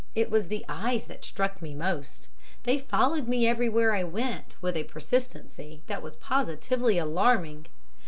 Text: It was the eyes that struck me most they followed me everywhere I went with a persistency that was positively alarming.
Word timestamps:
It 0.15 0.31
was 0.31 0.47
the 0.47 0.65
eyes 0.67 1.05
that 1.05 1.23
struck 1.23 1.61
me 1.61 1.75
most 1.75 2.27
they 2.63 2.79
followed 2.79 3.27
me 3.27 3.45
everywhere 3.45 3.93
I 3.93 4.03
went 4.03 4.55
with 4.59 4.75
a 4.75 4.85
persistency 4.85 5.83
that 5.85 6.01
was 6.01 6.15
positively 6.15 6.97
alarming. 6.97 7.67